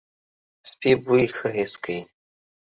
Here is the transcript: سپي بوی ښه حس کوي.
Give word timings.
سپي 0.69 0.91
بوی 1.03 1.23
ښه 1.35 1.47
حس 1.57 1.73
کوي. 1.83 1.99